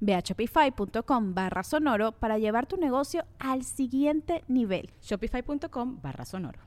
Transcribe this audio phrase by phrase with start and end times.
[0.00, 4.90] Ve a shopify.com barra sonoro para llevar tu negocio al siguiente nivel.
[5.02, 6.60] Shopify.com barra sonoro.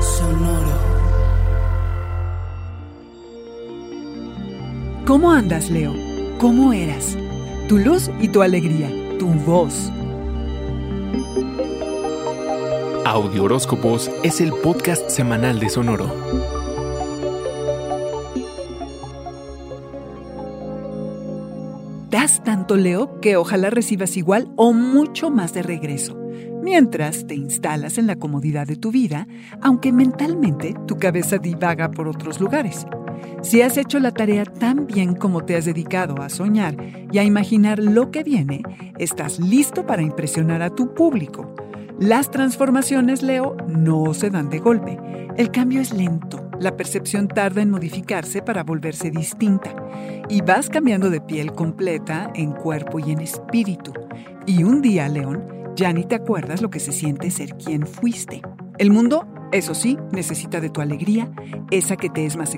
[0.00, 1.02] Sonoro.
[5.06, 5.92] ¿Cómo andas, Leo?
[6.38, 7.16] ¿Cómo eras?
[7.68, 9.90] Tu luz y tu alegría, tu voz.
[13.04, 16.61] Audio Horóscopos es el podcast semanal de Sonoro.
[22.22, 26.16] Das tanto, Leo, que ojalá recibas igual o mucho más de regreso,
[26.62, 29.26] mientras te instalas en la comodidad de tu vida,
[29.60, 32.86] aunque mentalmente tu cabeza divaga por otros lugares.
[33.42, 36.76] Si has hecho la tarea tan bien como te has dedicado a soñar
[37.10, 38.62] y a imaginar lo que viene,
[38.98, 41.52] estás listo para impresionar a tu público.
[41.98, 44.96] Las transformaciones, Leo, no se dan de golpe.
[45.36, 49.74] El cambio es lento la percepción tarda en modificarse para volverse distinta
[50.28, 53.92] y vas cambiando de piel completa en cuerpo y en espíritu.
[54.46, 58.42] Y un día, León, ya ni te acuerdas lo que se siente ser quien fuiste.
[58.78, 61.30] El mundo, eso sí, necesita de tu alegría,
[61.70, 62.56] esa que te es más,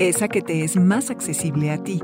[0.00, 2.02] esa que te es más accesible a ti.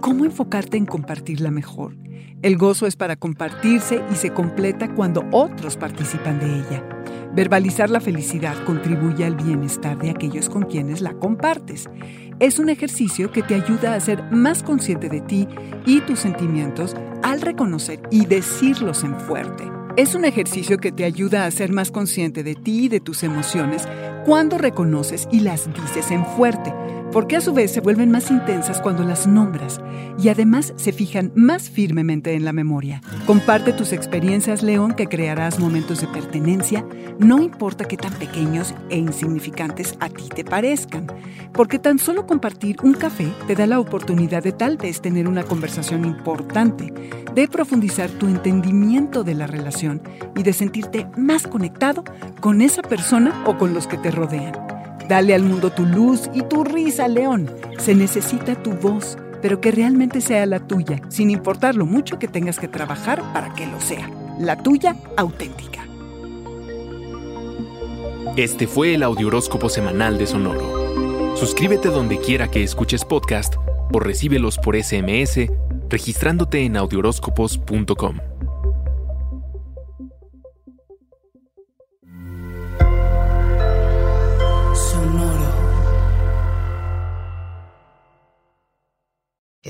[0.00, 1.96] ¿Cómo enfocarte en compartirla mejor?
[2.42, 7.01] El gozo es para compartirse y se completa cuando otros participan de ella.
[7.34, 11.88] Verbalizar la felicidad contribuye al bienestar de aquellos con quienes la compartes.
[12.40, 15.48] Es un ejercicio que te ayuda a ser más consciente de ti
[15.86, 19.64] y tus sentimientos al reconocer y decirlos en fuerte.
[19.96, 23.22] Es un ejercicio que te ayuda a ser más consciente de ti y de tus
[23.22, 23.88] emociones
[24.24, 26.72] cuando reconoces y las dices en fuerte
[27.12, 29.80] porque a su vez se vuelven más intensas cuando las nombras
[30.18, 33.02] y además se fijan más firmemente en la memoria.
[33.26, 36.84] Comparte tus experiencias, León, que crearás momentos de pertenencia,
[37.18, 41.06] no importa qué tan pequeños e insignificantes a ti te parezcan,
[41.52, 45.44] porque tan solo compartir un café te da la oportunidad de tal vez tener una
[45.44, 46.92] conversación importante,
[47.34, 50.02] de profundizar tu entendimiento de la relación
[50.34, 52.04] y de sentirte más conectado
[52.40, 54.52] con esa persona o con los que te rodean.
[55.08, 57.50] Dale al mundo tu luz y tu risa, León.
[57.78, 62.28] Se necesita tu voz, pero que realmente sea la tuya, sin importar lo mucho que
[62.28, 64.08] tengas que trabajar para que lo sea.
[64.38, 65.84] La tuya auténtica.
[68.36, 71.36] Este fue el Audioróscopo Semanal de Sonoro.
[71.36, 73.56] Suscríbete donde quiera que escuches podcast
[73.92, 75.50] o recíbelos por SMS
[75.92, 78.31] registrándote en audioróscopos.com.